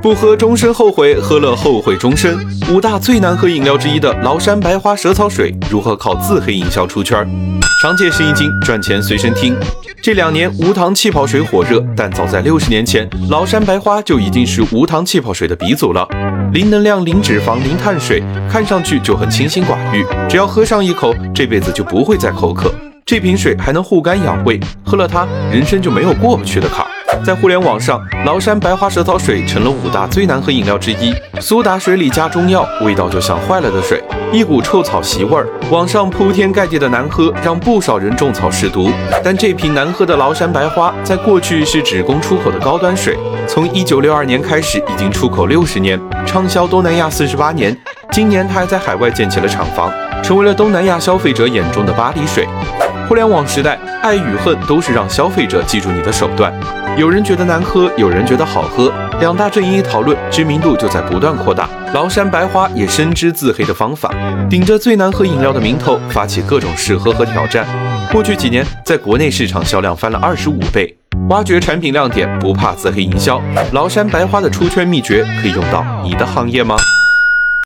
[0.00, 2.38] 不喝终身后悔，喝了后悔终身。
[2.70, 7.26] 五大最难喝饮料之一的崂山白花蛇草水，如何靠自黑营销出圈？
[7.82, 9.56] 商界生意经，赚钱随身听。
[10.00, 16.06] 这两年无糖气泡水火热，但早在六十年前，崂山白花就已经是无糖气泡水的鼻祖了。
[16.52, 22.72] 零能量、零脂肪、零碳水，看上去就很清心寡欲，只要喝上一口，这辈子就不会再口渴。
[23.04, 26.86] 这瓶水还能护肝养胃，喝了它，人生就没有过不去的坎。
[27.24, 31.14] 在互联网上，崂山白花蛇草水成了五大最难喝饮料之一。
[31.40, 34.02] 苏打水里加中药，味道就像坏了的水，
[34.32, 35.46] 一股臭草席味儿。
[35.70, 38.90] 网上铺天盖地的难喝，让不少人种草试毒。
[39.22, 43.16] 但这瓶难喝的崂山白花，在过去是只供出口的高端水，
[43.46, 47.76] 从一九六二年开始，已经出口六十年，畅销东南亚四十八年。
[48.10, 49.92] 今年，它还在海外建起了厂房，
[50.22, 52.48] 成为了东南亚消费者眼中的巴黎水。
[53.06, 56.52] 互联网时代，爱与恨都是让消费者记住你的手段。
[56.98, 61.68] 有人觉得难喝，有人觉得好喝，两大阵营一讨论，知名度就在不断扩大。
[61.94, 64.12] 崂山白花也深知自黑的方法，
[64.50, 67.64] 顶着最难喝饮料的名头，发起各种试喝和挑战。
[68.10, 70.92] 过去几年，在国内市场销量翻了二十五倍。
[71.28, 73.40] 挖掘产品亮点，不怕自黑营销。
[73.72, 76.76] 崂山白花的出圈秘诀，可以用到你的行业吗？